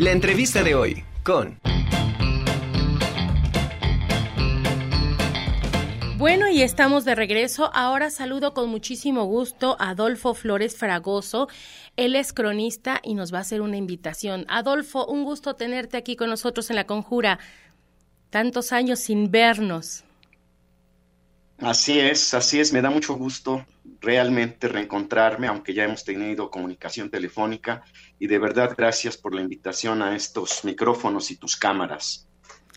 [0.00, 1.60] La entrevista de hoy con...
[6.16, 7.70] Bueno, y estamos de regreso.
[7.74, 11.48] Ahora saludo con muchísimo gusto a Adolfo Flores Fragoso.
[11.98, 14.46] Él es cronista y nos va a hacer una invitación.
[14.48, 17.38] Adolfo, un gusto tenerte aquí con nosotros en La Conjura.
[18.30, 20.04] Tantos años sin vernos.
[21.58, 22.72] Así es, así es.
[22.72, 23.66] Me da mucho gusto
[24.00, 27.82] realmente reencontrarme, aunque ya hemos tenido comunicación telefónica.
[28.18, 32.26] Y de verdad, gracias por la invitación a estos micrófonos y tus cámaras.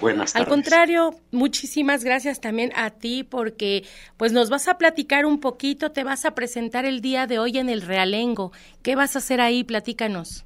[0.00, 0.46] Buenas tardes.
[0.46, 5.92] Al contrario, muchísimas gracias también a ti porque pues nos vas a platicar un poquito,
[5.92, 8.52] te vas a presentar el día de hoy en el Realengo.
[8.82, 9.62] ¿Qué vas a hacer ahí?
[9.62, 10.44] Platícanos.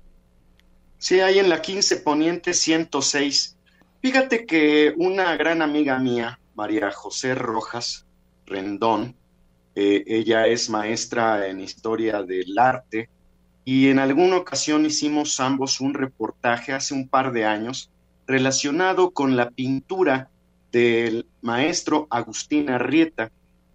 [0.98, 3.56] Sí, ahí en la 15 Poniente 106.
[4.02, 8.06] Fíjate que una gran amiga mía, María José Rojas
[8.46, 9.16] Rendón,
[9.80, 13.08] eh, ella es maestra en historia del arte
[13.64, 17.88] y en alguna ocasión hicimos ambos un reportaje hace un par de años
[18.26, 20.30] relacionado con la pintura
[20.72, 23.30] del maestro Agustín Arrieta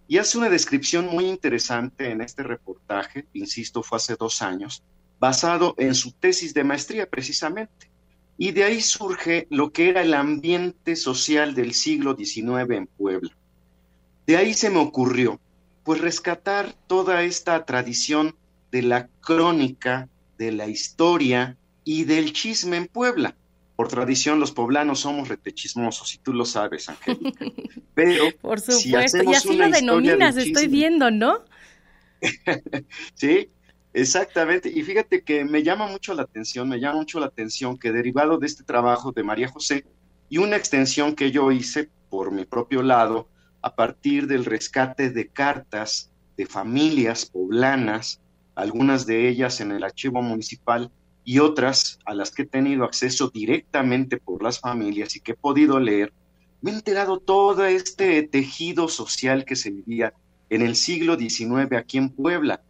[0.09, 4.83] y hace una descripción muy interesante en este reportaje, insisto, fue hace dos años,
[5.21, 7.89] basado en su tesis de maestría precisamente.
[8.37, 13.31] Y de ahí surge lo que era el ambiente social del siglo XIX en Puebla.
[14.27, 15.39] De ahí se me ocurrió,
[15.83, 18.35] pues, rescatar toda esta tradición
[18.71, 23.35] de la crónica, de la historia y del chisme en Puebla
[23.75, 27.45] por tradición los poblanos somos retechismosos y tú lo sabes, Angélica.
[27.95, 31.43] Pero por supuesto, y así lo denominas, estoy viendo, ¿no?
[33.15, 33.49] sí,
[33.93, 34.69] exactamente.
[34.69, 38.37] Y fíjate que me llama mucho la atención, me llama mucho la atención que derivado
[38.37, 39.85] de este trabajo de María José
[40.29, 43.27] y una extensión que yo hice por mi propio lado
[43.63, 48.19] a partir del rescate de cartas de familias poblanas,
[48.55, 50.91] algunas de ellas en el archivo municipal
[51.23, 55.35] y otras a las que he tenido acceso directamente por las familias y que he
[55.35, 56.13] podido leer,
[56.61, 60.13] me he enterado todo este tejido social que se vivía
[60.49, 62.61] en el siglo XIX aquí en Puebla.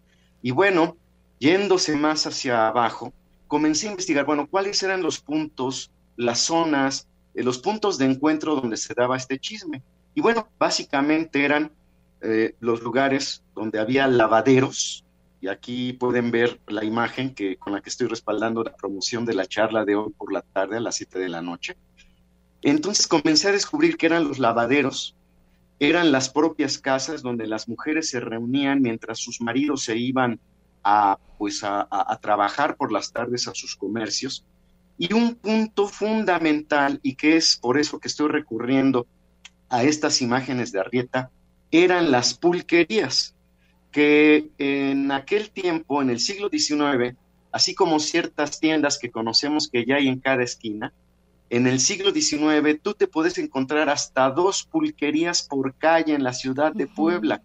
[0.43, 0.95] Y bueno,
[1.39, 3.13] yéndose más hacia abajo,
[3.47, 8.55] comencé a investigar, bueno, cuáles eran los puntos, las zonas, eh, los puntos de encuentro
[8.55, 9.81] donde se daba este chisme.
[10.15, 11.71] Y bueno, básicamente eran
[12.21, 15.03] eh, los lugares donde había lavaderos,
[15.41, 19.33] y aquí pueden ver la imagen que, con la que estoy respaldando la promoción de
[19.33, 21.75] la charla de hoy por la tarde a las 7 de la noche.
[22.61, 25.17] Entonces comencé a descubrir que eran los lavaderos,
[25.79, 30.39] eran las propias casas donde las mujeres se reunían mientras sus maridos se iban
[30.81, 34.45] a, pues a, a trabajar por las tardes a sus comercios.
[34.97, 39.07] Y un punto fundamental, y que es por eso que estoy recurriendo
[39.73, 41.31] a estas imágenes de Arrieta,
[41.71, 43.33] eran las pulquerías
[43.91, 47.17] que en aquel tiempo, en el siglo XIX,
[47.51, 50.93] así como ciertas tiendas que conocemos que ya hay en cada esquina,
[51.49, 56.33] en el siglo XIX tú te puedes encontrar hasta dos pulquerías por calle en la
[56.33, 57.41] ciudad de Puebla.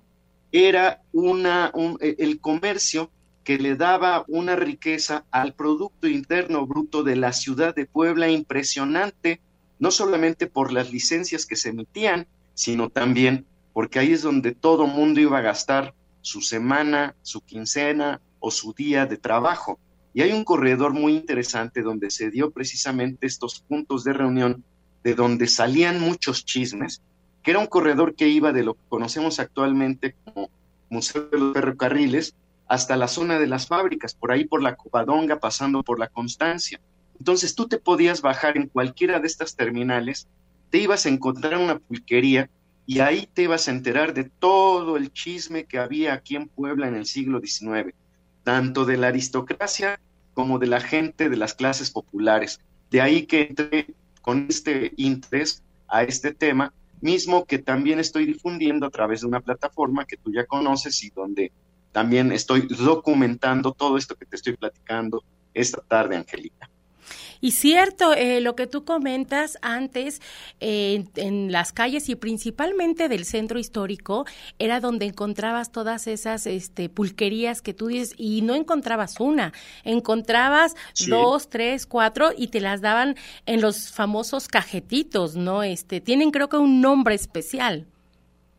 [0.53, 3.11] Era una, e, el comercio
[3.43, 9.41] que le daba una riqueza al Producto Interno Bruto de la ciudad de Puebla impresionante,
[9.79, 14.89] no solamente por las licencias que se emitían, sino también porque ahí es donde todo
[14.89, 19.79] mundo iba a gastar su semana, su quincena o su día de trabajo.
[20.13, 24.65] Y hay un corredor muy interesante donde se dio precisamente estos puntos de reunión
[25.05, 27.03] de donde salían muchos chismes,
[27.43, 30.51] que era un corredor que iba de lo que conocemos actualmente como
[30.91, 32.35] Museo de los Ferrocarriles
[32.67, 36.81] hasta la zona de las fábricas, por ahí por la Covadonga, pasando por la Constancia.
[37.19, 40.29] Entonces tú te podías bajar en cualquiera de estas terminales,
[40.71, 42.51] te ibas a encontrar una pulquería
[42.87, 46.89] y ahí te vas a enterar de todo el chisme que había aquí en Puebla
[46.89, 47.95] en el siglo XIX,
[48.45, 50.01] tanto de la aristocracia
[50.33, 52.61] como de la gente de las clases populares.
[52.91, 58.87] De ahí que entré con este interés a este tema, mismo que también estoy difundiendo
[58.87, 61.53] a través de una plataforma que tú ya conoces y donde
[61.93, 65.23] también estoy documentando todo esto que te estoy platicando
[65.55, 66.71] esta tarde, Angélica.
[67.41, 70.21] Y cierto, eh, lo que tú comentas antes
[70.61, 74.27] eh, en las calles y principalmente del centro histórico
[74.59, 79.53] era donde encontrabas todas esas este, pulquerías que tú dices y no encontrabas una,
[79.85, 80.75] encontrabas
[81.09, 85.63] dos, tres, cuatro y te las daban en los famosos cajetitos, ¿no?
[85.63, 87.87] Este, tienen creo que un nombre especial.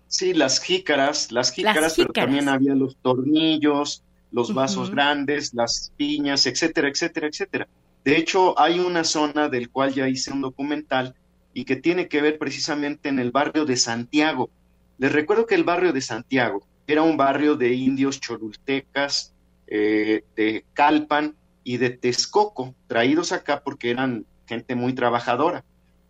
[0.08, 4.02] Sí, las jícaras, las jícaras, pero también había los tornillos,
[4.32, 7.68] los vasos grandes, las piñas, etcétera, etcétera, etcétera.
[8.04, 11.16] De hecho, hay una zona del cual ya hice un documental
[11.54, 14.50] y que tiene que ver precisamente en el barrio de Santiago.
[14.98, 19.34] Les recuerdo que el barrio de Santiago era un barrio de indios cholultecas,
[19.68, 21.36] eh, de Calpan,
[21.70, 25.64] y de Texcoco, traídos acá porque eran gente muy trabajadora.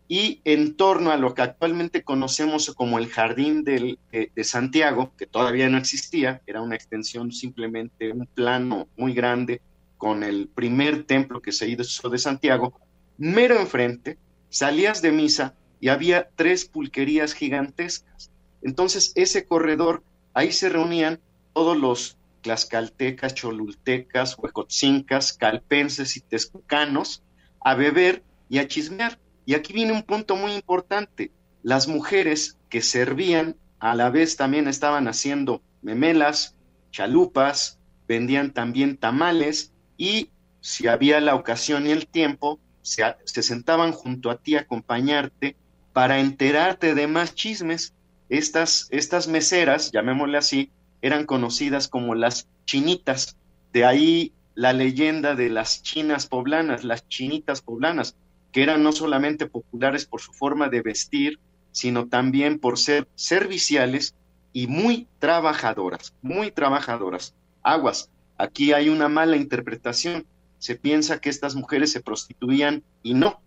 [0.07, 3.97] Y en torno a lo que actualmente conocemos como el Jardín de,
[4.41, 9.59] Santiago, que todavía no existía, era una extensión simplemente, un plano muy grande
[9.99, 12.73] con el primer templo que se hizo de Santiago,
[13.17, 14.17] mero enfrente,
[14.49, 18.31] salías de misa y había tres pulquerías gigantescas.
[18.61, 20.01] Entonces, ese corredor,
[20.33, 21.19] ahí se reunían
[21.53, 27.21] todos los tlaxcaltecas, cholultecas, huejotzincas, calpenses y texcucanos
[27.59, 29.19] a beber y a chismear.
[29.45, 31.33] Y aquí viene un punto muy importante.
[31.61, 36.55] Las mujeres que servían a la vez también estaban haciendo memelas,
[36.91, 40.29] chalupas, vendían también tamales y
[40.61, 45.57] si había la ocasión y el tiempo, se, se sentaban junto a ti a acompañarte
[45.93, 47.93] para enterarte de más chismes.
[48.29, 53.35] Estas, estas meseras, llamémosle así, eran conocidas como las chinitas.
[53.73, 58.15] De ahí la leyenda de las chinas poblanas, las chinitas poblanas,
[58.53, 61.39] que eran no solamente populares por su forma de vestir,
[61.71, 64.15] sino también por ser serviciales
[64.53, 67.35] y muy trabajadoras, muy trabajadoras.
[67.63, 70.25] Aguas, aquí hay una mala interpretación.
[70.57, 73.39] Se piensa que estas mujeres se prostituían y no,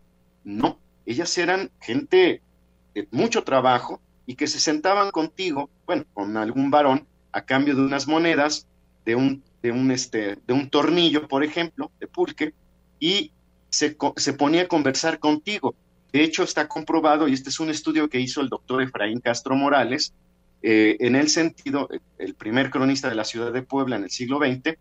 [0.45, 2.41] no, ellas eran gente
[2.95, 7.83] de mucho trabajo y que se sentaban contigo, bueno, con algún varón, a cambio de
[7.83, 8.67] unas monedas,
[9.05, 12.55] de un, de un, este, de un tornillo, por ejemplo, de pulque,
[13.01, 13.33] y
[13.71, 15.75] se, se ponía a conversar contigo.
[16.13, 19.57] De hecho, está comprobado, y este es un estudio que hizo el doctor Efraín Castro
[19.57, 20.15] Morales,
[20.63, 21.89] eh, en el sentido,
[22.19, 24.77] el primer cronista de la ciudad de Puebla en el siglo XX,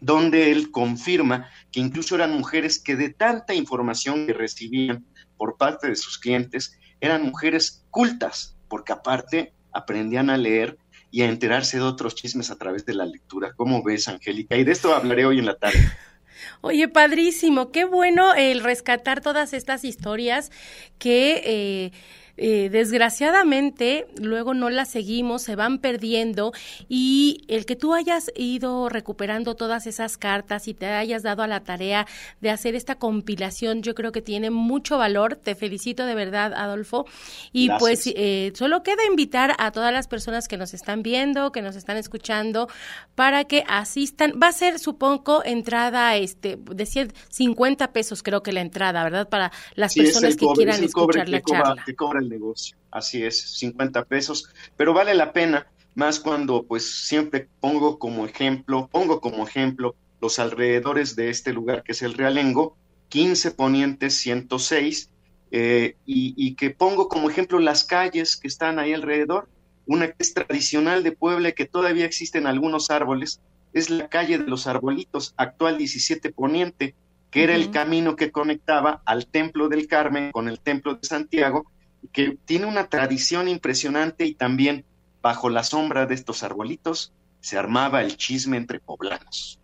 [0.00, 5.88] donde él confirma que incluso eran mujeres que de tanta información que recibían por parte
[5.88, 10.78] de sus clientes, eran mujeres cultas, porque aparte aprendían a leer
[11.10, 13.52] y a enterarse de otros chismes a través de la lectura.
[13.56, 14.56] ¿Cómo ves, Angélica?
[14.56, 15.78] Y de esto hablaré hoy en la tarde.
[16.60, 20.50] Oye, padrísimo, qué bueno el rescatar todas estas historias
[20.98, 21.42] que...
[21.44, 21.92] Eh,
[22.36, 26.52] eh, desgraciadamente luego no las seguimos, se van perdiendo
[26.88, 31.46] y el que tú hayas ido recuperando todas esas cartas y te hayas dado a
[31.46, 32.06] la tarea
[32.40, 35.36] de hacer esta compilación, yo creo que tiene mucho valor.
[35.36, 37.06] Te felicito de verdad, Adolfo.
[37.52, 41.62] Y pues eh, solo queda invitar a todas las personas que nos están viendo, que
[41.62, 42.68] nos están escuchando,
[43.14, 44.34] para que asistan.
[44.42, 49.28] Va a ser, supongo, entrada este de 150 pesos, creo que la entrada, ¿verdad?
[49.28, 51.84] Para las personas que quieran escuchar la charla
[52.28, 52.76] negocio.
[52.90, 58.88] Así es, 50 pesos, pero vale la pena más cuando pues siempre pongo como ejemplo,
[58.92, 62.76] pongo como ejemplo los alrededores de este lugar que es el Realengo,
[63.08, 65.10] 15 ponientes 106,
[65.52, 69.48] eh, y, y, que pongo como ejemplo las calles que están ahí alrededor.
[69.86, 73.40] Una que es tradicional de Puebla que todavía existen algunos árboles,
[73.72, 76.94] es la calle de los arbolitos, actual 17 poniente,
[77.30, 81.70] que era el camino que conectaba al Templo del Carmen con el Templo de Santiago
[82.12, 84.84] que tiene una tradición impresionante y también
[85.22, 89.60] bajo la sombra de estos arbolitos se armaba el chisme entre poblanos.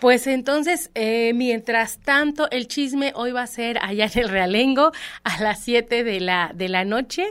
[0.00, 4.90] Pues entonces, eh, mientras tanto, el chisme hoy va a ser allá en el Realengo
[5.22, 7.26] a las 7 de la, de la noche.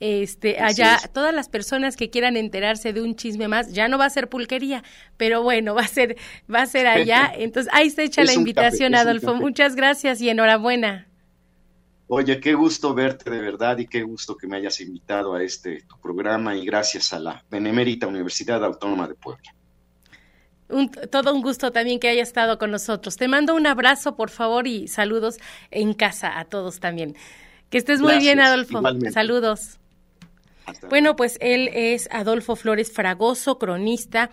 [0.00, 4.06] Este, allá, todas las personas que quieran enterarse de un chisme más, ya no va
[4.06, 4.82] a ser pulquería,
[5.16, 6.16] pero bueno, va a ser,
[6.52, 7.32] va a ser allá.
[7.34, 9.34] Entonces, ahí se echa la invitación, Adolfo.
[9.34, 11.09] Muchas gracias y enhorabuena.
[12.12, 15.82] Oye, qué gusto verte de verdad y qué gusto que me hayas invitado a este
[15.82, 19.54] tu programa y gracias a la Benemérita Universidad Autónoma de Puebla.
[21.12, 23.16] todo un gusto también que haya estado con nosotros.
[23.16, 25.38] Te mando un abrazo, por favor, y saludos
[25.70, 27.14] en casa a todos también.
[27.70, 28.82] Que estés muy bien, Adolfo.
[29.12, 29.78] Saludos.
[30.88, 34.28] Bueno, pues él es Adolfo Flores Fragoso, cronista